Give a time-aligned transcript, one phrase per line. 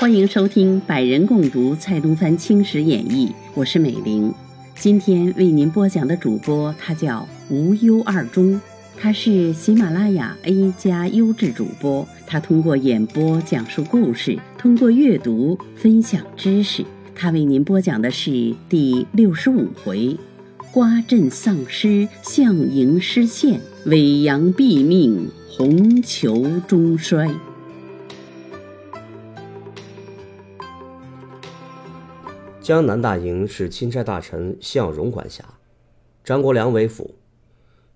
[0.00, 4.34] 欢迎收听《百人共读蔡东藩青史演义》，我是美玲。
[4.74, 8.60] 今天为您播讲的主播他叫无忧二中，
[8.98, 12.04] 他是喜马拉雅 A 加优质主播。
[12.26, 16.84] 他通过演播讲述故事，通过阅读分享知识。
[17.14, 20.18] 他为您播讲的是第六十五回：
[20.72, 27.30] 瓜镇丧尸，项营失陷，尾阳毙命，红球终衰。
[32.62, 35.44] 江南大营是钦差大臣向荣管辖，
[36.24, 37.14] 张国良为辅。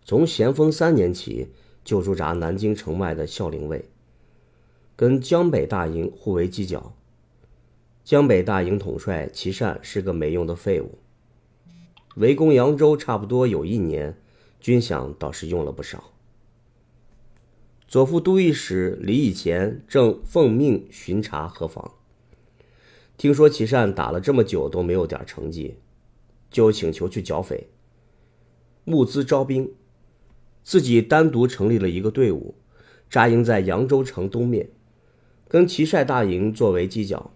[0.05, 1.49] 从咸丰三年起
[1.83, 3.87] 就驻扎南京城外的孝陵卫，
[4.95, 6.93] 跟江北大营互为犄角。
[8.05, 10.99] 江北大营统帅琦善是个没用的废物。
[12.17, 14.19] 围攻扬州差不多有一年，
[14.61, 16.13] 军饷倒是用了不少。
[17.87, 21.95] 左副都御史李以前正奉命巡查河防。
[23.17, 25.77] 听说琦善打了这么久都没有点成绩，
[26.51, 27.69] 就请求去剿匪。
[28.85, 29.73] 募资招兵，
[30.63, 32.55] 自己单独成立了一个队伍，
[33.11, 34.69] 扎营在扬州城东面，
[35.49, 37.31] 跟祁帅大营作为犄角。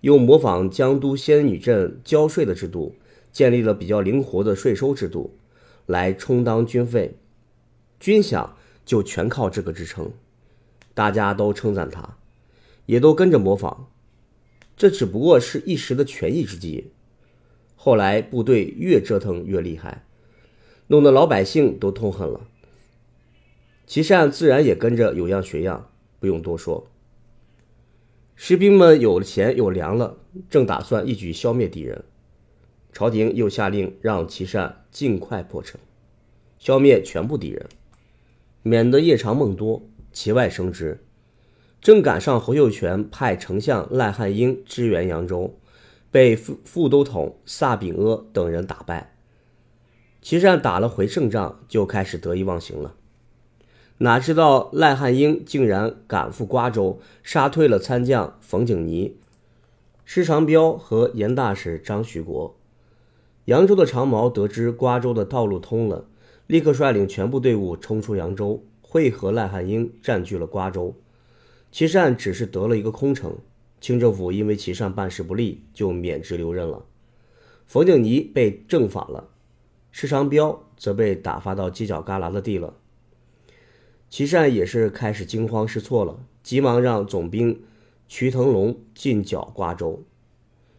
[0.00, 2.94] 又模仿江都仙女镇交税的制度，
[3.30, 5.34] 建立了比较灵活的税收制度，
[5.86, 7.18] 来充当军费，
[8.00, 8.50] 军饷
[8.84, 10.12] 就全靠这个支撑。
[10.94, 12.18] 大家都称赞他，
[12.86, 13.88] 也都跟着模仿。
[14.76, 16.92] 这只不过是一时的权宜之计，
[17.76, 20.04] 后来部队越折腾越厉害，
[20.86, 22.48] 弄得老百姓都痛恨了。
[23.86, 26.86] 琦善自然也跟着有样学样，不用多说。
[28.34, 30.16] 士兵们有了钱有粮了，
[30.48, 32.04] 正打算一举消灭敌人，
[32.94, 35.80] 朝廷又下令让琦善尽快破城，
[36.60, 37.66] 消灭全部敌人，
[38.62, 41.02] 免得夜长梦多，节外生枝。
[41.80, 45.58] 正赶上侯秀全派丞相赖汉英支援扬州，
[46.12, 49.16] 被副副都统萨炳阿等人打败。
[50.22, 52.94] 琦善打了回胜仗，就开始得意忘形了。
[53.98, 59.16] 哪知道赖汉英竟然赶赴瓜州，杀退了参将冯景尼、
[60.04, 62.56] 施长彪和严大使张徐国。
[63.46, 66.06] 扬州的长毛得知瓜州的道路通了，
[66.46, 70.94] 立刻率领全部队伍冲出扬州，会合赖汉英，占据了瓜州。
[71.70, 73.36] 琦善只是得了一个空城，
[73.80, 76.86] 清政府因为琦善办事不力，就免职留任了。
[77.66, 79.28] 冯景尼被正法了，
[79.90, 82.74] 施长标则被打发到犄角旮旯的地了。
[84.08, 87.62] 琦善也是开始惊慌失措了，急忙让总兵
[88.08, 90.02] 瞿腾龙进剿瓜州。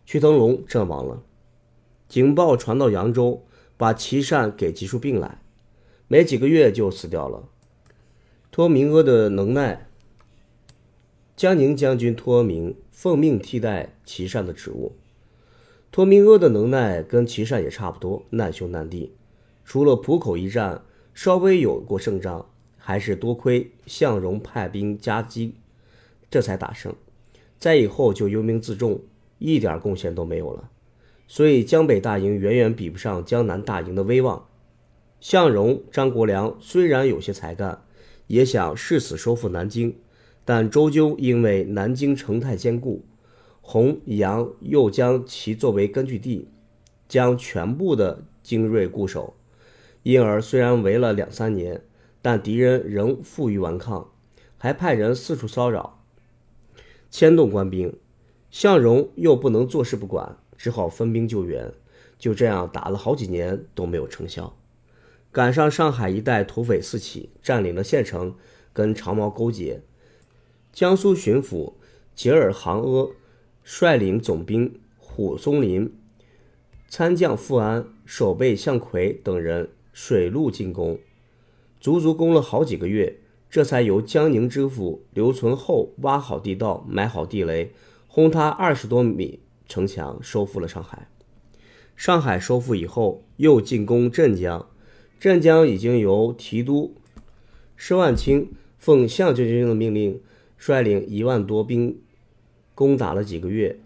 [0.05, 1.21] 瞿腾龙阵亡了，
[2.07, 3.43] 警报传到扬州，
[3.77, 5.41] 把琦善给急出病来，
[6.07, 7.49] 没几个月就死掉了。
[8.51, 9.87] 托明阿的能耐。
[11.35, 14.95] 江宁将军托明奉命替代琦善的职务。
[15.91, 19.11] 托明阿的能耐跟琦善也差不多，难兄难弟。
[19.65, 20.83] 除了浦口一战
[21.13, 25.55] 稍微有过胜仗，还是多亏向荣派兵夹击，
[26.29, 26.93] 这才打胜。
[27.57, 29.01] 再以后就忧兵自重，
[29.39, 30.69] 一点贡献都没有了。
[31.27, 34.47] 所以江北大营远远比不上江南大营的威望。
[35.19, 37.81] 向荣、张国良虽然有些才干，
[38.27, 39.95] 也想誓死收复南京。
[40.47, 43.03] 但终究因为南京城太坚固，
[43.61, 46.47] 洪、杨又将其作为根据地，
[47.09, 49.33] 将全部的精锐固守，
[50.03, 51.81] 因而虽然围了两三年，
[52.21, 54.11] 但敌人仍负隅顽抗，
[54.59, 56.03] 还派人四处骚扰，
[57.09, 57.97] 牵动官兵。
[58.51, 61.73] 向荣又不能坐视不管，只好分兵救援。
[62.17, 64.57] 就这样打了好几年都没有成效。
[65.31, 68.35] 赶上上海一带土匪四起，占领了县城，
[68.71, 69.81] 跟长毛勾结。
[70.71, 71.73] 江苏巡抚
[72.15, 73.11] 杰尔杭阿
[73.63, 75.93] 率领总兵虎松林、
[76.87, 80.99] 参将富安、守备向奎等人水陆进攻，
[81.81, 83.17] 足足攻了好几个月，
[83.49, 87.73] 这才由江宁知府刘存厚挖好地道、埋好地雷，
[88.07, 91.07] 轰塌二十多米城墙，收复了上海。
[91.95, 94.67] 上海收复以后，又进攻镇江，
[95.19, 96.95] 镇江已经由提督
[97.75, 100.21] 施万清奉向将军的命令。
[100.57, 101.99] 率领一万多兵
[102.73, 103.77] 攻打了几个月，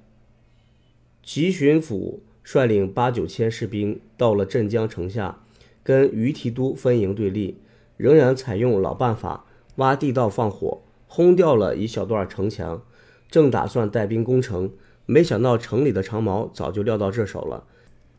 [1.23, 5.43] 吉巡抚率领八九千士兵到了镇江城下，
[5.83, 7.57] 跟于提督分营对立，
[7.97, 9.45] 仍然采用老办法，
[9.75, 12.83] 挖地道放火，轰掉了一小段城墙。
[13.29, 14.71] 正打算带兵攻城，
[15.11, 17.63] 没想到城里的长毛早就料到这手了，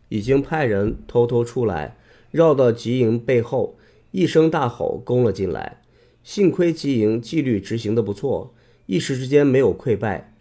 [0.08, 1.96] 已经派人偷偷出来，
[2.32, 3.78] 绕到吉营背后，
[4.10, 5.82] 一声大吼攻了进来。
[6.24, 8.52] 幸亏吉营纪律执行的不错，
[8.86, 10.34] 一时之间没有溃败。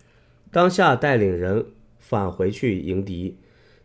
[0.51, 1.67] 当下带领人
[1.99, 3.37] 返回去迎敌，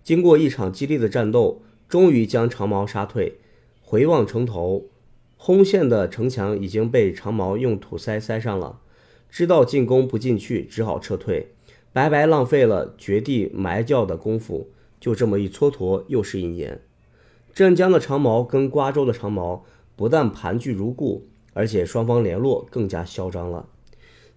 [0.02, 3.40] 经过一场激烈的战斗，终于将长毛杀退。
[3.82, 4.86] 回望城头，
[5.36, 8.80] 轰陷的城墙已经被长毛用土塞塞上了。
[9.28, 11.50] 知道进攻不进去，只好撤退，
[11.94, 14.68] 白白浪费了掘地埋窖的功夫。
[15.00, 16.80] 就这么一蹉跎，又是一年。
[17.52, 19.64] 镇江的长毛跟瓜州的长毛
[19.94, 23.68] 不但盘踞如故，而且双方联络更加嚣张了。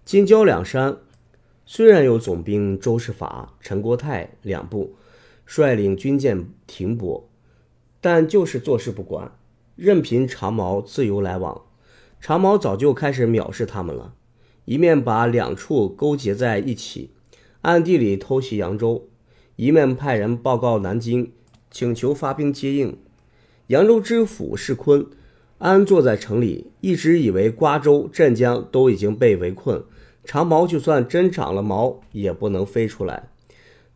[0.04, 0.98] 金郊两山
[1.66, 4.94] 虽然有总兵周世法、陈国泰两部
[5.44, 7.28] 率领军舰停泊，
[8.00, 9.32] 但就是坐视不管，
[9.74, 11.62] 任凭长毛自由来往。
[12.20, 14.14] 长毛早就开始藐视他们了，
[14.66, 17.12] 一面把两处勾结在一起，
[17.68, 19.06] 暗地里偷袭扬州。
[19.56, 21.32] 一面派人报告南京，
[21.70, 22.96] 请求发兵接应。
[23.66, 25.06] 扬州知府世坤
[25.58, 29.84] 安坐在城里，一直以为瓜州、镇江都已经被围困，
[30.24, 33.28] 长毛就算真长了毛，也不能飞出来。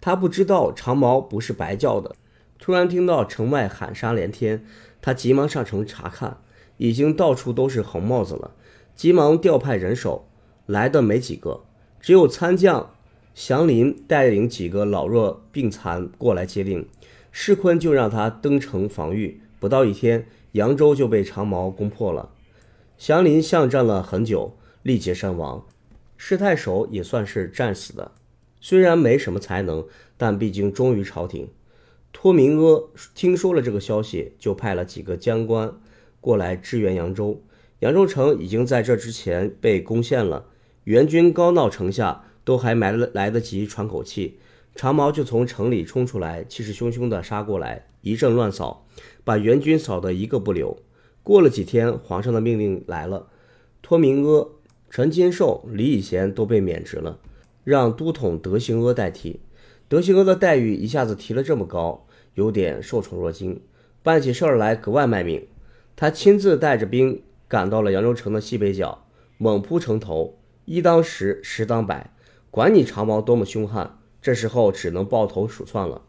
[0.02, 2.14] 他不知道长毛不是白叫的。
[2.58, 4.66] 突然听到城外喊杀连天，
[5.00, 6.42] 他急忙上城查看，
[6.76, 8.50] 已经到处都是红帽子了，
[8.94, 10.28] 急忙调派人手，
[10.66, 11.64] 来的没几个，
[11.98, 12.90] 只有参将。
[13.34, 16.86] 祥林带领几个老弱病残过来接令，
[17.30, 19.40] 世坤就让他登城防御。
[19.58, 22.30] 不到一天，扬州就被长毛攻破了。
[22.98, 25.64] 祥林巷战了很久，力竭身亡。
[26.16, 28.12] 世太守也算是战死的，
[28.60, 29.86] 虽然没什么才能，
[30.18, 31.48] 但毕竟忠于朝廷。
[32.12, 35.72] 托明阿听说了这个消息，就派了几个将官
[36.20, 37.42] 过来支援扬州。
[37.78, 40.46] 扬州城已经在这之前被攻陷了，
[40.84, 42.24] 援军高闹城下。
[42.44, 44.38] 都还没来得及喘口气，
[44.74, 48.86] 长毛就从城里冲出来，气势汹汹地杀过来，一阵乱扫，
[49.24, 50.78] 把援军扫得一个不留。
[51.22, 53.28] 过了几天，皇上的命令来了，
[53.80, 54.48] 托明阿、
[54.90, 57.18] 陈金寿、李以贤都被免职了，
[57.62, 59.40] 让都统德兴阿代替。
[59.88, 63.60] 德兴阿的待遇一下子提了这么高，有点受宠若惊，
[64.02, 65.46] 办起事儿来格外卖命。
[65.94, 69.04] 他亲自带着兵赶到了扬州城的西北角，
[69.36, 72.10] 猛扑城头，一当十，十当百。
[72.52, 76.02] 管你长毛多么凶悍，这时候只能抱头鼠窜了。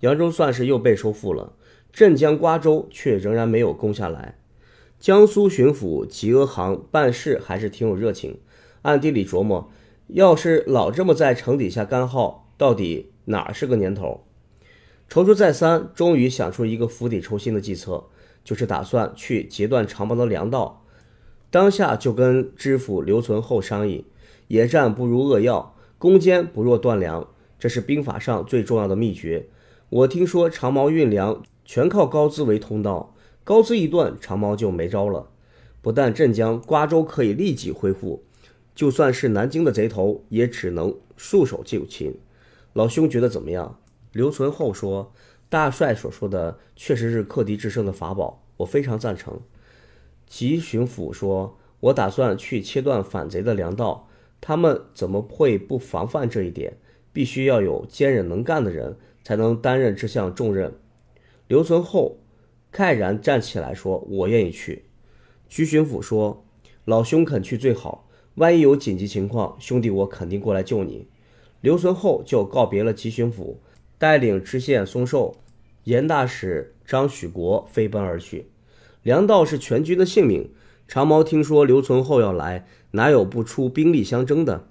[0.00, 1.54] 扬州算是又被收复了，
[1.92, 4.38] 镇江、瓜州却仍然没有攻下来。
[5.00, 8.38] 江苏巡抚吉阿行办事还是挺有热情，
[8.82, 9.68] 暗地里琢磨：
[10.06, 14.22] 要是老这么在城底下干耗，到底哪是个年头？
[15.10, 18.04] 踌躇再三，终于想出一个釜底抽薪的计策，
[18.44, 20.84] 就是打算去截断长毛的粮道。
[21.50, 24.04] 当下就跟知府刘存厚商议。
[24.54, 27.26] 野战不如扼要，攻坚不若断粮，
[27.58, 29.48] 这是兵法上最重要的秘诀。
[29.88, 35.28] 我听说长毛运粮全靠高资为通道，高资一断，长毛就没招了。
[35.82, 38.22] 不但镇江、瓜州可以立即恢复，
[38.76, 42.14] 就算是南京的贼头，也只能束手就擒。
[42.74, 43.80] 老兄觉得怎么样？
[44.12, 45.12] 刘存厚说
[45.50, 49.40] ：“大帅所说的确实是克敌制胜的法宝，我非常赞成。”
[50.28, 54.08] 吉巡抚说：“我打算去切断反贼的粮道。”
[54.46, 56.76] 他们怎么会不防范这一点？
[57.14, 60.74] 必须要有坚韧能干的人，才能担任这项重任。
[61.48, 62.18] 刘存厚
[62.70, 64.84] 慨然站起来说：“我愿意去。”
[65.48, 66.44] 徐巡抚说
[66.84, 71.06] ：“老兄肯去最好，万一有紧急情况，兄弟我肯定过来救你。”
[71.62, 73.54] 刘存厚就告别了吉巡抚，
[73.96, 75.36] 带领知县松寿、
[75.84, 78.48] 严大使张许国飞奔而去。
[79.02, 80.50] 粮道是全军的性命。
[80.86, 84.66] 长毛听说刘存厚要来，哪有不出兵力相争的？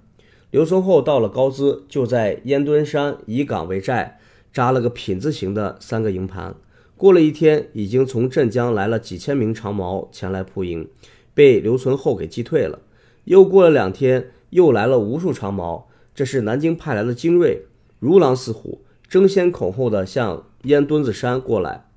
[0.50, 4.18] 刘存厚到了高淄，就在烟墩山以岗为寨，
[4.52, 6.54] 扎了个品字形的三个营盘。
[6.96, 10.88] 过了一天，已经从镇江来了几千名长毛前来铺营，
[11.34, 12.78] 被刘存厚给击退了。
[13.24, 17.64] 又过了两天，又来了无数长毛，这是南京派来的精锐，
[17.98, 21.88] 如狼似虎，争先恐后的向烟墩子山过来。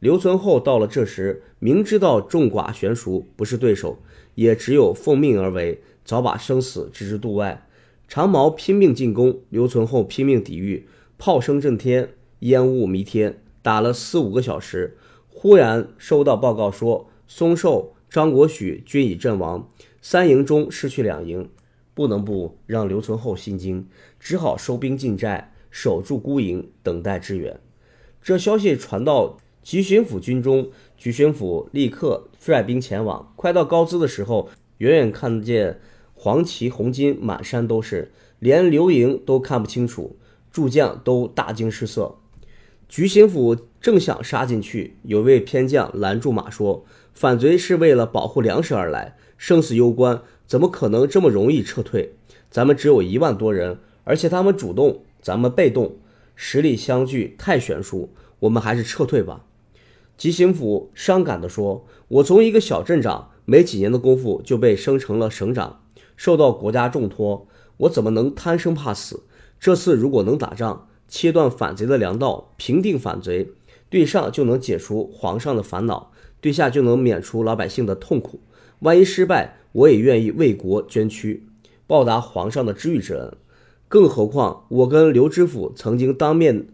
[0.00, 3.98] 刘存厚到了这时，明知道众寡悬殊，不是对手，
[4.34, 7.66] 也只有奉命而为，早把生死置之度外。
[8.06, 10.86] 长毛拼命进攻，刘存厚拼命抵御，
[11.16, 12.10] 炮声震天，
[12.40, 14.98] 烟雾弥天，打了四五个小时，
[15.30, 19.70] 忽然收到报告说，松寿、张国许均已阵亡，
[20.02, 21.48] 三营中失去两营，
[21.94, 23.88] 不能不让刘存厚心惊，
[24.20, 27.58] 只好收兵进寨，守住孤营，等待支援。
[28.20, 29.38] 这消息传到。
[29.64, 30.68] 吉巡抚军中，
[30.98, 33.32] 吉巡抚立刻率兵前往。
[33.34, 35.80] 快到高淄的时候，远远看见
[36.12, 40.16] 黄旗红巾满山都是，连刘营都看不清楚，
[40.52, 42.16] 诸将都大惊失色。
[42.90, 52.12] 菊心府正想杀进去，有位偏将拦住马说：“反贼是为了保护粮食而来，生死攸关，怎么可能这么容易撤退？
[52.50, 55.96] 咱们只有一万多人，而且他们主动，咱们被动，
[56.36, 59.46] 实力相距太悬殊，我们还是撤退吧。”
[60.16, 65.80] 吉行府伤感地说：“我从一个小镇长，没几年的功夫就被升成了省长，
[66.16, 69.24] 受到国家重托，我怎么能贪生怕死？
[69.58, 73.50] 这次如果能打仗，切断反贼的粮道，平定反贼，
[73.90, 78.38] 对上就能解除皇上的烦恼，对下就能免除老百姓的痛苦。
[78.80, 81.44] 万一失败，我也愿意为国捐躯，
[81.88, 83.36] 报答皇上的知遇之恩。
[83.88, 86.68] 更何况我跟刘知府曾经当面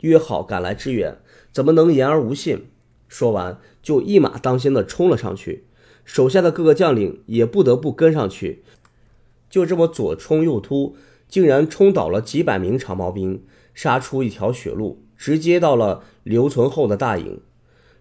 [0.00, 1.16] 约好赶来支援。”
[1.56, 2.66] 怎么能言而无信？
[3.08, 5.64] 说完，就一马当先的冲了上去，
[6.04, 8.62] 手下的各个将领也不得不跟上去。
[9.48, 10.96] 就这么左冲右突，
[11.30, 17.40] 竟然冲倒了几百名长矛兵，杀出一条血路，直接到了刘存厚的大营。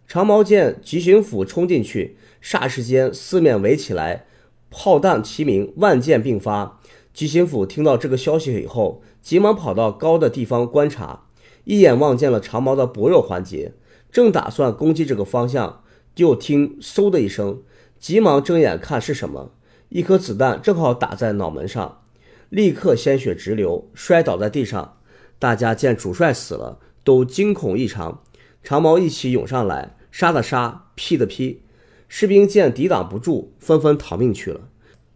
[0.06, 4.26] 长矛见吉巡抚冲进去，霎时间四面围起来，
[4.70, 6.82] 炮弹齐鸣，万箭并发。
[7.14, 11.22] 吉巡抚听到这个消息以后，急忙跑到高的地方观察。
[11.65, 13.74] 一眼望见了长矛的薄弱环节，
[14.12, 15.84] 正打算攻击这个方向，
[16.15, 17.62] 就听嗖的一声，
[18.00, 19.51] 急忙睁眼看是什么。
[19.89, 22.01] 一颗子弹正好打在脑门上，
[22.50, 24.98] 立刻鲜血直流，摔倒在地上。
[25.38, 28.24] 大家见主帅死了，都惊恐异常。
[28.63, 31.62] 长矛一起涌上来，杀的杀，劈的劈。
[32.07, 34.69] 士兵见抵挡不住，纷纷逃命去了。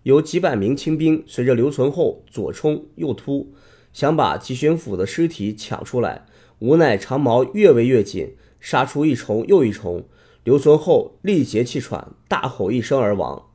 [0.03, 3.53] 有几百名清兵随着刘存厚左冲右突，
[3.93, 6.25] 想把吉巡抚的尸体抢出来。
[6.59, 10.05] 无奈长矛越围越紧，杀出一重又一重。
[10.43, 13.47] 刘存厚力竭气喘，大吼一声而亡。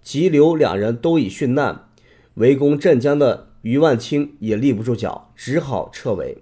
[0.00, 1.88] 吉刘两人都已殉难，
[2.34, 6.38] 围攻镇江的余万清也立不住脚，只好撤围。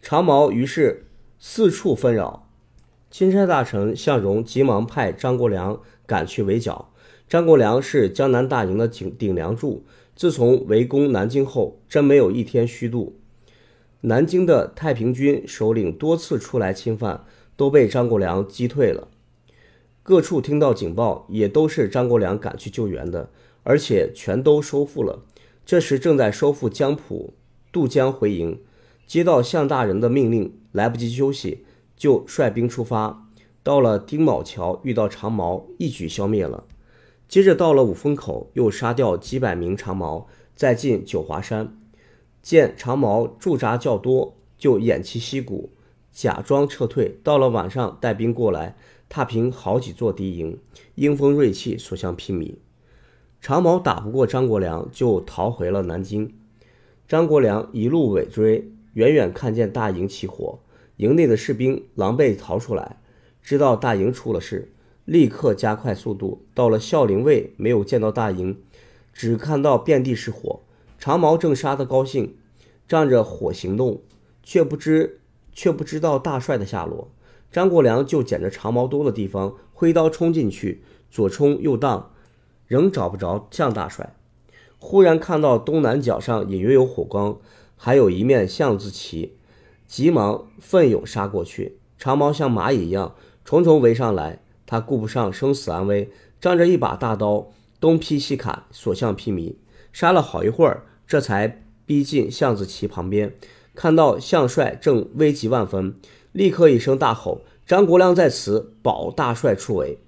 [0.00, 1.06] 长矛于是
[1.38, 2.50] 四处纷扰。
[3.10, 6.90] 钦差大臣向荣急忙派张国良赶去围剿。
[7.28, 9.84] 张国良是江南大营的顶顶梁柱，
[10.16, 13.18] 自从围攻南京后，真没有一天虚度。
[14.02, 17.24] 南京的太平军首领多次出来侵犯，
[17.56, 19.08] 都被张国良击退了。
[20.04, 23.30] 各处听到警报，也都是张国良赶去救援的，
[23.64, 25.24] 而且全都收复了。
[25.66, 27.34] 这时正在收复江浦，
[27.72, 28.62] 渡江回营，
[29.04, 33.28] 接到向大人的命令，来不及休息，就率兵出发。
[33.64, 36.64] 到了丁卯桥，遇到长毛，一举消灭了。
[37.28, 41.76] 接着到了五峰口，又杀掉几百名长毛，再进九华山。
[42.42, 45.70] 见长毛驻扎较多，就偃旗息鼓，
[46.12, 47.18] 假装撤退。
[47.22, 48.76] 到了晚上，带兵过来，
[49.08, 50.58] 踏平好几座敌营，
[50.94, 52.54] 英风锐气，所向披靡。
[53.40, 56.34] 长毛打不过张国良，就逃回了南京。
[57.06, 60.58] 张国良一路尾追，远远看见大营起火，
[60.96, 62.98] 营内的士兵狼狈逃出来，
[63.42, 64.72] 知道大营出了事，
[65.04, 66.44] 立刻加快速度。
[66.54, 68.60] 到了孝陵卫，没有见到大营，
[69.12, 70.60] 只看到遍地是火。
[71.08, 72.36] 长毛正杀得高兴，
[72.86, 74.02] 仗着火行动，
[74.42, 75.22] 却不知
[75.54, 77.10] 却不知道大帅的下落。
[77.50, 82.10] 张国良就捡着长毛多的地方，挥刀冲进去，左冲右荡，
[82.66, 84.14] 仍找不着向大帅。
[84.78, 87.38] 忽然看到东南角上隐约有火光，
[87.78, 89.38] 还有一面象字旗，
[89.86, 91.78] 急忙奋勇杀过去。
[91.96, 93.14] 长毛像蚂蚁一样
[93.46, 97.48] 重重围上来，他顾不上生死安危，仗着一把大刀，
[97.80, 99.54] 东劈西砍，所向披靡。
[99.90, 103.34] 杀了好一会儿，这才逼近向子旗旁边，
[103.74, 105.94] 看到向帅正危急万分，
[106.32, 109.98] 立刻一声大吼：“张国良在此，保大帅出围！”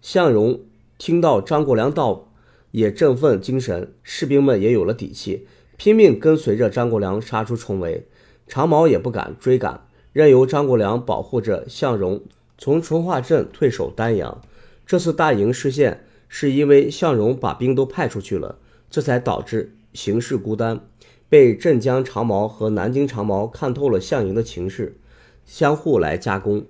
[0.00, 0.60] 向荣
[0.96, 2.32] 听到张国良到，
[2.70, 8.06] 也振奋精神，士兵们也有了底气，拼命跟随着张国良杀出重围。
[8.46, 12.22] 长毛也不敢追赶，任由张国良保护着向荣
[12.56, 14.40] 从淳化镇退守丹阳。
[14.86, 18.60] 这次大营失陷，是因为向荣把兵都派出去了。
[18.88, 20.86] 这才导致形势孤单，
[21.28, 24.98] 被镇江长毛和南京长毛看透了项营的情势，
[25.46, 26.66] 相互来夹攻，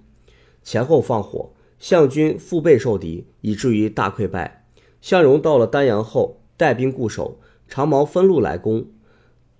[0.62, 4.64] 前后放火，项军腹背受敌，以至于大溃败。
[5.00, 8.86] 项荣到了丹阳后，带兵固守，长毛分路来攻，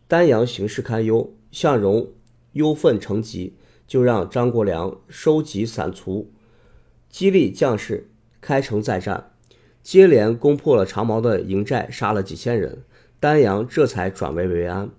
[0.06, 2.12] 丹阳形势堪忧，项荣
[2.52, 3.56] 忧愤成疾，
[3.86, 6.30] 就让张国良收集散卒，
[7.10, 8.08] 激励将士
[8.40, 9.32] 开城再战。
[9.82, 12.82] 接连攻破了长毛的营寨，杀了几千人，
[13.18, 14.90] 丹阳这才转危为安。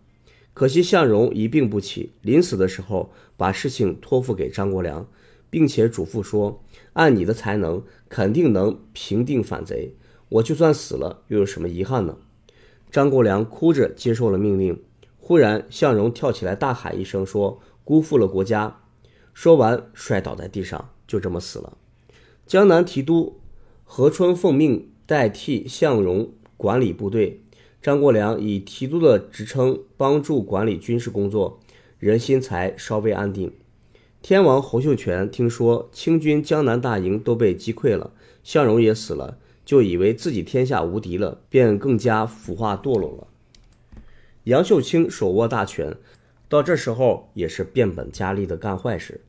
[0.54, 5.08] 可惜向荣一病不起，临死的时候把事情托付给张国良，
[5.50, 9.96] 并且嘱咐说：“按你的才能，肯定能平定反贼。
[10.30, 12.18] 我就算死了，又有什么遗憾呢？”
[12.90, 14.82] 张国良哭着接受了命令。
[15.20, 18.82] 忽然，向荣跳起来大喊一声说：“辜负了国家！”
[19.36, 21.78] 说完，摔倒在地上，就这么死了。
[22.48, 23.40] 江南提督
[23.84, 27.44] 何春奉命代替向荣管理部队，
[27.82, 31.60] 张国良以提督的职称帮助管理军事工作，
[32.00, 33.52] 人心才稍微安定。
[34.22, 38.12] 天王侯秀全听说清军江南大营都被击溃了，
[38.44, 43.28] 向荣也死了，就以为自己天下无敌了，便更加腐化堕落了。
[44.46, 45.96] 杨秀清手握大权，
[46.50, 49.22] 到这时候也是变本加厉的干坏事，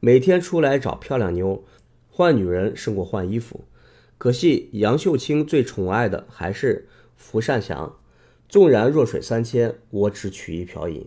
[0.00, 1.62] 每天出来找漂亮妞，
[2.08, 3.64] 换女人胜过换衣服。
[4.18, 6.88] 可惜杨秀清最宠爱的还是
[7.22, 7.96] 福善祥，
[8.48, 11.06] 纵然弱水三千，我只取一瓢饮。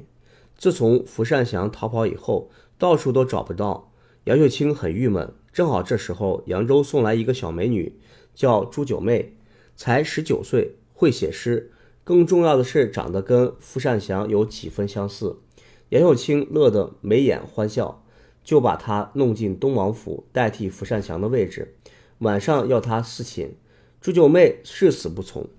[0.57, 3.91] 自从福善祥逃跑以后，到处都找不到
[4.23, 5.33] 杨秀清，很郁闷。
[5.51, 7.99] 正好这时候，扬州送来一个小美女，
[8.33, 9.35] 叫朱九妹，
[9.75, 11.73] 才十九岁，会写诗，
[12.05, 15.41] 更重要的是长得跟傅善祥有几分相似。
[15.89, 18.05] 杨秀清乐得眉眼欢笑，
[18.41, 21.75] 就把她弄进东王府，代替傅善祥的位置。
[22.19, 23.57] 晚上要她侍寝，
[23.99, 25.49] 朱九妹誓死不从。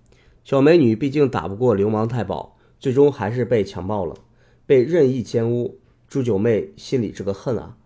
[0.47, 4.15] 小美女毕竟打不过流氓太保，最终还是被强暴了，
[4.65, 5.81] 被任意奸污。
[6.07, 7.77] 朱九妹心里这个恨啊，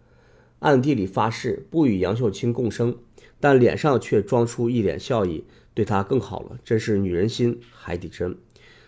[0.58, 2.98] 暗地里发誓不与杨秀清共生，
[3.40, 6.58] 但脸上却装出一脸笑意，对他更好了。
[6.62, 8.36] 真是女人心，海底针。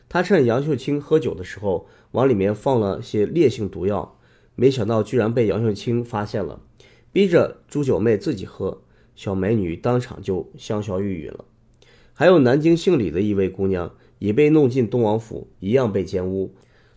[0.07, 4.19] 他趁杨秀清喝酒的时候，往里面放了些烈性毒药，
[4.55, 6.61] 没想到居然被杨秀清发现了，
[7.11, 8.83] 逼着朱九妹自己喝，
[9.17, 11.47] 小美女当场就香消玉殒了。
[12.23, 16.55] 还有南京姓李的一位姑娘，也被弄进东王府，一样被奸污。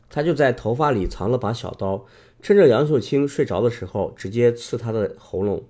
[0.08, 2.06] 她就在头发里藏了把小刀。
[2.44, 5.64] 趁着杨秀清睡着的时候，直接刺他的喉咙。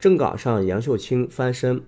[0.00, 1.82] 正赶上杨秀清翻身，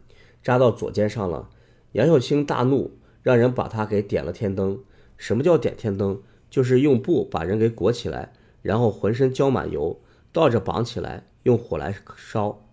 [0.45, 1.51] 扎到左肩上了。
[1.91, 2.93] 杨秀清大怒，
[3.25, 4.79] 让人把他给点了天灯。
[5.17, 6.23] 什么叫点天灯？
[6.49, 8.33] 就是用布把人给裹起来，
[8.63, 10.01] 然后浑身浇满油，
[10.33, 12.65] 倒着绑起来，用火来烧。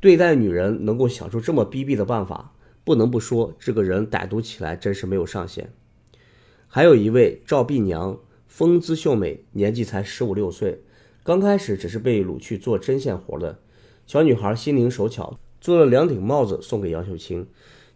[0.00, 2.54] 对待女人能够想出这么逼逼的办法，
[2.88, 5.74] 不能不说这个人歹毒起来真是没有上限。
[6.68, 10.80] 还有一位赵碧娘，风姿秀美，年纪才十五六岁。
[11.22, 13.58] 刚开始只是被掳去做针线活的，
[14.06, 17.46] 小女孩心灵手巧，做了两顶帽子送给杨秀清。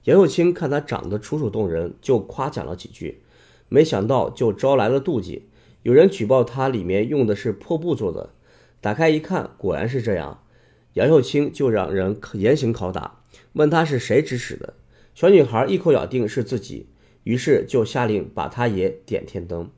[0.04, 3.22] 杨秀清看她长得楚楚动人，就夸奖了几句，
[3.70, 5.48] 没想到就招来了妒忌。
[5.84, 8.34] 有人举报她里面用的是破布做的，
[8.82, 10.44] 打开一看，果然是这样。
[10.92, 13.22] 杨秀清就让人严刑拷打，
[13.54, 14.74] 问她是谁指使的。
[15.14, 16.88] 小女孩一口咬定是自己，
[17.24, 19.70] 于是就下令把她也点天灯。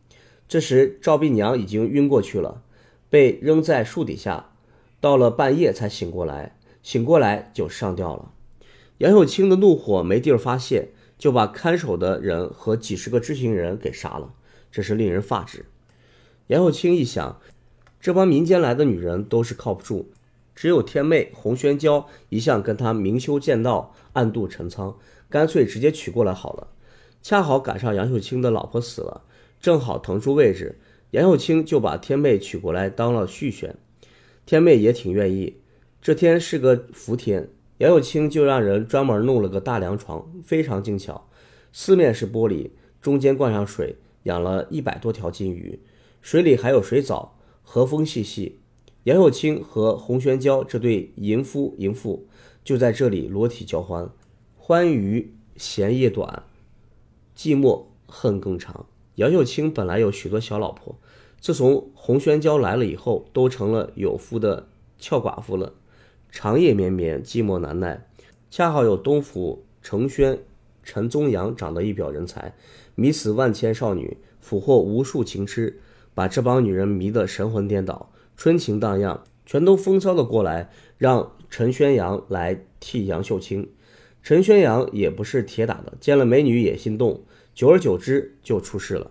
[0.46, 2.62] 这时赵碧娘已经晕过去了。
[3.10, 4.50] 被扔在树底下，
[5.00, 8.32] 到了半夜才醒过来，醒过来就上吊了。
[8.98, 14.34] 杨秀清的怒火没地儿发泄，就把看守的人和几十个知情人给杀了，
[14.72, 15.66] 这是令人发指。
[16.48, 17.40] 杨秀清一想，
[18.00, 20.10] 这帮民间来的女人都是靠不住，
[20.56, 24.98] 只有天妹洪宣娇一向跟他明修栈道，暗度陈仓，
[25.34, 26.68] 干脆直接娶过来好了。
[27.20, 29.24] 恰好赶上杨秀清的老婆死了，
[29.60, 30.78] 正好腾出位置。
[31.10, 33.76] 杨秀清就把天妹娶过来当了续弦，
[34.46, 35.56] 天妹也挺愿意。
[36.00, 41.28] 这天是个伏天，杨秀清就让人专门弄了个大凉床，非常精巧，
[41.72, 42.70] 四面是玻璃，
[43.02, 45.80] 中间灌上水，养了一百多条金鱼，
[46.22, 48.60] 水里还有水藻，和风细细。
[49.02, 52.28] 杨秀清和洪玄娇这对淫夫淫妇
[52.62, 54.08] 就在这里裸体交欢，
[54.66, 56.42] 欢愉闲夜短，
[57.36, 58.86] 寂寞恨更长。
[59.16, 60.96] 杨秀清本来有许多小老婆，
[61.38, 64.66] 自从洪宣娇来了以后，都成了有夫的
[64.98, 65.74] 俏寡妇了，
[66.30, 68.06] 长夜绵绵，寂寞难耐。
[68.50, 70.38] 恰好有东府承宣
[70.82, 72.54] 陈宗阳长得一表人才，
[72.94, 75.78] 迷死万千少女，俘获无数情痴，
[76.14, 83.68] 把这帮女人迷得神魂颠倒，春情荡漾，全都风骚的过来，让陈宣阳来替杨秀清。
[84.24, 87.24] 陈宣阳也不是铁打的，见了美女也心动。
[87.54, 89.10] 久而久之就出事了，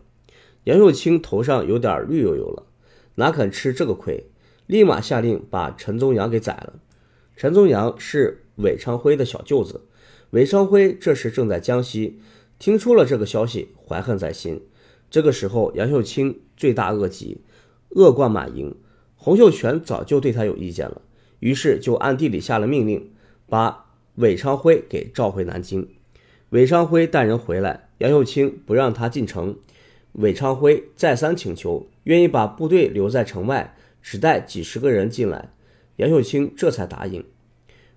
[0.64, 2.66] 杨秀清头上有点绿油油了，
[3.14, 4.26] 哪肯吃这个亏，
[4.66, 6.74] 立马下令把陈宗阳给宰了。
[7.38, 9.82] 陈宗阳是韦昌辉的小舅子，
[10.32, 12.20] 韦昌辉这时正在江西，
[12.58, 14.64] 听出了这个消息，怀恨在心。
[15.12, 17.38] 这个时候，杨秀清罪大恶极，
[17.90, 18.76] 恶贯满盈。
[19.16, 21.04] 洪秀全早就对他有意见了，
[21.40, 23.12] 于是就暗地里下了命令，
[23.48, 23.83] 把
[24.16, 25.88] 韦昌辉给召回南京。
[26.50, 27.90] 韦昌辉带人回来。
[28.00, 29.56] 杨秀清不让他进城，
[30.14, 35.54] 韦昌辉再三请求，愿意把部队留在城外，只带几十个人进来。
[35.96, 37.24] 杨秀清这才答应。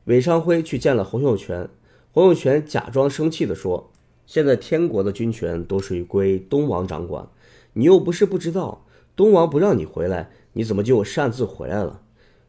[0.05, 1.69] 韦昌辉去见了洪秀全，
[2.13, 3.91] 洪秀全假装生气地说
[4.27, 7.29] ：“现在天国的军权都属于归东王掌管，
[7.73, 12.03] 你又不是不知道，东王不让你回来，你怎么就擅自回来了？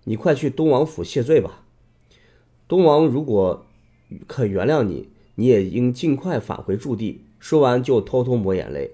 [0.03, 1.63] 你快去东王府谢罪吧。
[2.67, 3.65] 东王如果
[4.27, 8.91] 肯原谅你，你也应尽快返回驻地。”说完就偷偷抹眼泪。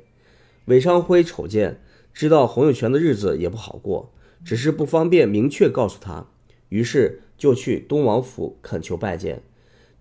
[0.65, 1.81] 韦昌辉瞅见，
[2.13, 4.12] 知道洪秀全的日子也不好过，
[4.43, 6.27] 只是不方便明确告诉他，
[6.67, 9.41] 于是就去东王府恳求拜见。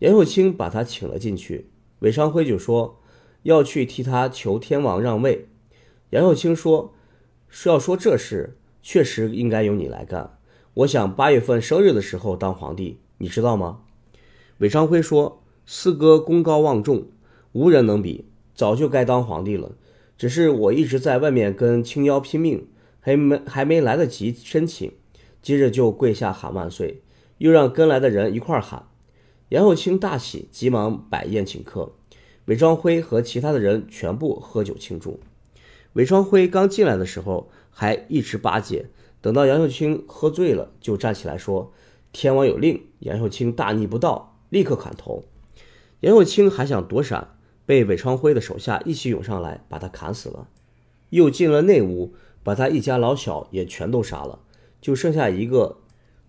[0.01, 3.01] 杨秀清把他请了进去，韦昌辉就说
[3.45, 5.47] 要去替他求天王让位。
[6.11, 6.93] 杨秀清说
[7.49, 10.39] ：“说要说这事，确实应该由你来干。
[10.75, 13.79] 我想八月份生日的时候当皇帝，你知道吗？”
[14.59, 17.07] 韦昌辉说：“四哥功高望重，
[17.53, 19.73] 无人能比，早就该当皇帝了。
[20.19, 22.69] 只是我一直在外面跟青妖拼命，
[23.01, 24.93] 还没还没来得及申请，
[25.41, 27.03] 接着就跪下喊万岁，
[27.39, 28.87] 又让跟来的人一块喊。”
[29.51, 31.93] 杨秀清大喜，急忙摆宴请客。
[32.47, 35.21] 韦昌辉和其他的人全部喝酒庆祝。
[35.93, 38.87] 韦昌辉刚进来的时候还一直巴结，
[39.21, 41.73] 等到杨秀清喝醉了，就站起来说
[42.13, 45.25] ：“天王有令，杨秀清大逆不道，立刻砍头。”
[46.01, 50.49] 杨秀清还想躲闪，被韦昌辉的手下一起涌上来，把他砍死了。
[51.11, 54.41] 又进了内屋，把他一家老小也全都杀了，
[54.81, 55.79] 就剩下一个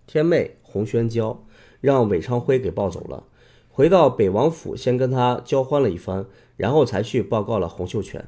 [0.05, 1.43] 天妹洪宣娇。
[1.81, 3.25] 让韦昌辉给抱走了，
[3.69, 8.25] 回到北王府，先跟他交欢了一番，然后才去报告了洪秀全。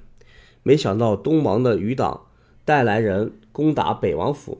[0.61, 2.25] 没想到东王的余党
[2.65, 4.57] 带来人攻打北王府，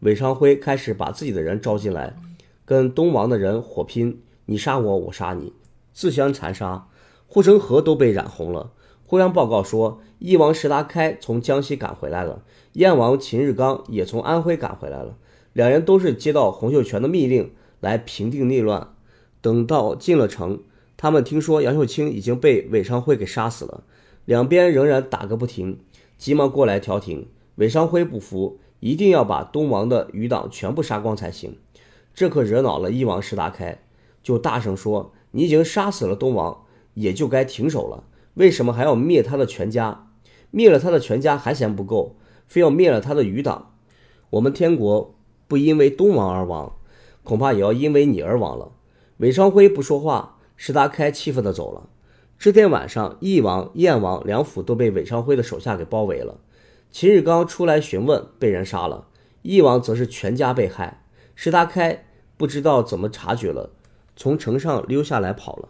[0.00, 2.14] 韦昌辉开始把自己的人招进来，
[2.66, 5.54] 跟东王的人火拼，你杀我，我杀你，
[5.94, 6.88] 自相残杀，
[7.26, 8.72] 护城河都被染红了。
[9.06, 12.42] 互相报告说，翼王石达开从江西赶回来了，
[12.74, 15.16] 燕王秦日刚也从安徽赶回来了，
[15.54, 17.52] 两人都是接到洪秀全的密令。
[17.80, 18.94] 来平定内乱。
[19.42, 20.60] 等到进了城，
[20.96, 23.84] 他们听说杨秀清已经被韦昌辉给杀死了，
[24.24, 25.78] 两边仍然打个不停，
[26.16, 27.28] 急忙过来调停。
[27.56, 31.58] 韦昌辉不服，一定要把东王的余党全部杀光才行。
[32.16, 33.78] 这可惹恼了翼王石达开，
[34.22, 38.04] 就大声说：“你已经杀死了东王，也就该停手了。
[38.34, 40.08] 为什么还要灭他的全家？
[40.50, 43.74] 灭了他的全家还嫌不够，非要灭了他的余党？
[44.30, 45.14] 我们天国
[45.46, 46.72] 不因为东王而亡。”
[47.22, 48.72] 恐怕也要因为你而亡了。
[49.16, 51.88] 韦昌辉不说话，石达开气愤地走了。
[52.38, 56.38] 这天晚上，翼王、燕王两府都被韦昌辉的手下给包围了。
[56.92, 59.08] 秦日刚出来询问，被人杀了；
[59.42, 61.02] 翼王则是全家被害。
[61.36, 63.70] 石达开不知道怎么察觉了，
[64.16, 65.68] 从城上溜下来跑了，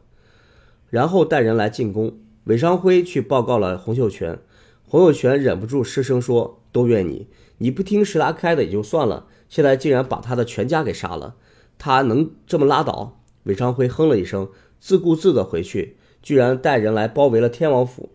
[0.88, 2.16] 然后带人来进攻。
[2.44, 4.38] 韦昌辉去报告了洪秀全，
[4.86, 7.26] 洪秀全忍不住失声说：“都怨你，
[7.58, 11.34] 你不听石达开的也就算了，现在竟然把他的全家给杀了。”
[11.76, 13.20] 他能这么拉倒？
[13.42, 14.48] 韦昌辉哼了一声，
[14.78, 18.10] 自顾自地回去，居然带人来包围了天王府。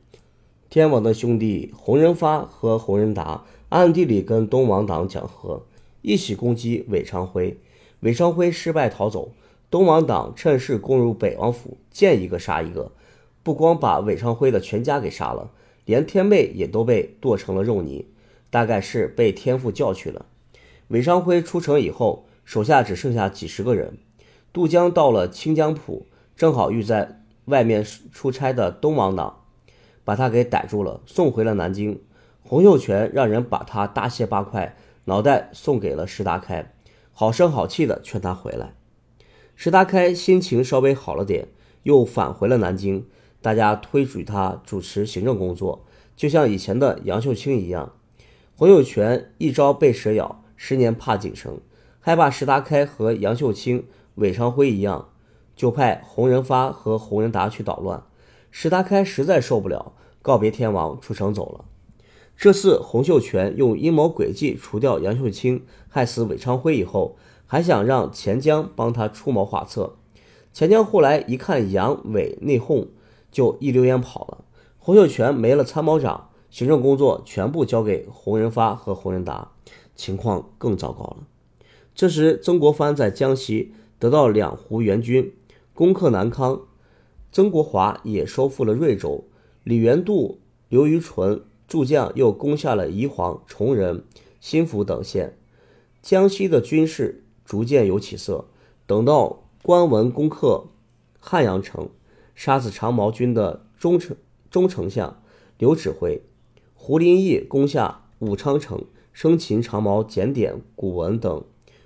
[0.70, 5.66] 天王的兄弟洪仁发和洪仁达暗地里跟东王党讲和，
[6.02, 7.58] 一起攻击韦昌辉。
[8.02, 9.32] 韦昌辉失败逃走，
[9.70, 12.92] 东王党趁势攻入北王府，见一个杀一个，
[13.44, 15.52] 不光把韦昌辉的全家给杀了，
[15.86, 18.08] 连天妹也都被剁成了肉泥，
[18.50, 20.26] 大概是被天父叫去了。
[20.88, 22.26] 韦昌辉出城以后。
[22.44, 23.98] 手下只剩下几十个人，
[24.52, 29.44] 渡江到了清江浦，正好遇在外面出差的东王党，
[30.04, 32.02] 把他给逮住了，送回了南京。
[32.42, 36.74] 洪秀全让人把他大卸八块，脑袋送给了石达开，
[37.12, 38.76] 好声好气的劝他回来。
[39.56, 41.48] 石达开心情稍微好了点，
[41.84, 43.06] 又返回了南京。
[43.42, 45.84] 大家推举他主持行政工作，
[46.16, 47.94] 就像以前的杨秀清一样。
[48.56, 51.60] 洪秀全一朝被蛇咬，十年怕井绳。
[52.00, 55.10] 害怕石达开和杨秀清、韦昌辉一样，
[55.56, 58.04] 就派洪仁发和洪仁达去捣乱。
[58.52, 61.66] 石达开实在受不了，告别天王，出城走了。
[62.42, 69.98] 这次洪秀全用阴谋诡计除掉杨秀清，害死韦昌辉以后，还想让钱江帮他出谋划策。
[70.52, 72.88] 钱江后来一看杨伟内讧，
[73.32, 74.44] 就一溜烟跑了。
[74.80, 79.52] 洪秀全没了参谋长，行政工作全部交给洪仁发和洪仁达，
[79.96, 81.18] 情况更糟糕了。
[81.94, 85.32] 这时，曾国藩在江西得到两湖援军，
[85.76, 86.62] 攻克南康。
[87.32, 89.26] 曾国华也收复了瑞州。
[89.64, 94.04] 李元度、刘虞纯诸将又攻下了宜黄、崇仁、
[94.42, 95.38] 新府等县。
[96.02, 98.50] 江西的军事逐渐有起色。
[98.86, 100.66] 等到关文攻克
[101.18, 101.88] 汉阳城，
[102.36, 104.18] 杀死长毛军的中丞
[104.50, 105.24] 中丞相
[105.58, 106.24] 刘指挥；
[106.76, 111.42] 胡林翼攻下武昌城，生擒长毛检点、古文等。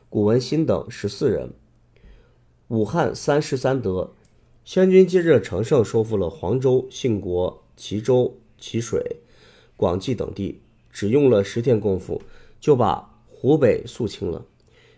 [0.10, 1.54] 古文新等十四人。
[2.70, 4.16] 武汉三失三得，
[4.64, 9.18] 湘军接着乘胜收复了黄州、信国、齐州、齐水、
[9.76, 10.60] 广济等地，
[10.92, 12.22] 只用了十天功夫
[12.60, 14.46] 就把湖北肃清了。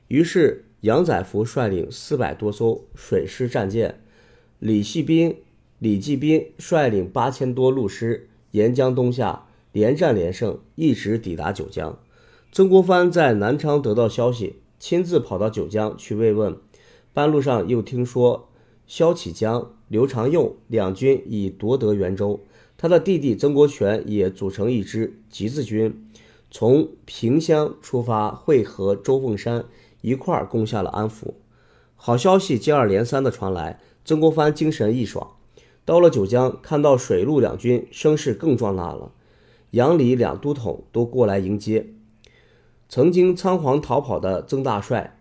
[0.08, 4.02] 于是杨载福率领四百多艘水师战舰，
[4.60, 5.36] 李继斌、
[5.80, 12.00] 李继斌率领八千多陆师沿江东下，连战连胜，一直抵达九江。
[12.52, 16.56] 曾国藩在南昌得到消息，亲自跑到九江去慰问。
[17.14, 18.48] 半路上又听说
[18.86, 22.40] 萧启江、刘长佑两军已夺得袁州，
[22.78, 26.08] 他的弟弟曾国荃也组成一支集字军，
[26.52, 29.66] 从萍乡出发，会合周凤山，
[30.02, 31.34] 一块儿攻下了安福。
[31.96, 35.32] 好消息接二连三的传来，曾国藩精神一爽。
[35.84, 39.12] 到了九江，看到水陆两军声势更壮大了，
[39.72, 41.88] 杨李两都统都过来迎接。
[42.88, 45.20] 曾经仓皇逃跑的曾大帅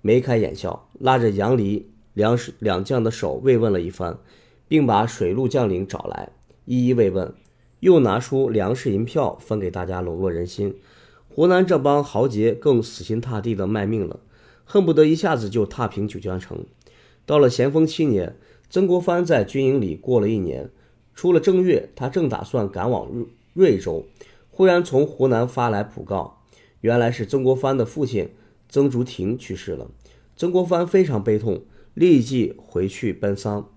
[0.00, 4.18] 眉开眼笑，拉着杨离两两将的手慰问了一番，
[4.66, 6.30] 并把水陆将领找来
[6.66, 7.34] 一一慰问，
[7.80, 10.76] 又拿出粮食银票分给大家笼络人心。
[11.28, 14.20] 湖南这帮豪杰更死心塌地的卖命了，
[14.64, 16.64] 恨不得一下子就踏平九江城。
[17.26, 18.36] 到了咸丰七年，
[18.70, 20.70] 曾国藩在军营里过了一年，
[21.14, 23.08] 出了正月，他正打算赶往
[23.52, 24.06] 瑞州，
[24.50, 26.40] 忽然从湖南发来讣告。
[26.80, 28.30] 原来是曾国藩的父亲
[28.68, 29.90] 曾竹亭去世了，
[30.36, 31.62] 曾国藩非常悲痛，
[31.94, 33.70] 立即回去奔丧。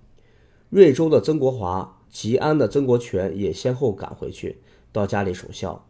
[0.70, 4.58] 瑞州的曾国华、吉安的曾国荃也先后赶回去，
[4.92, 5.88] 到家里守孝。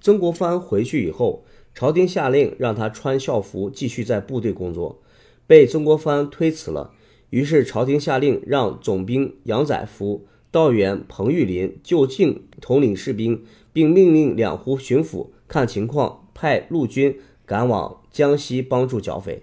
[0.00, 5.00] 曾国藩回去以后，朝廷下令让他穿校服继续在部队工作，
[5.46, 6.92] 被曾国藩推辞了。
[7.30, 16.24] 于是朝廷下令让总兵杨载福、道员彭玉麟就近统领士兵，并命令两湖巡抚看情况。
[16.32, 19.42] 派陆军赶往江西帮助剿匪。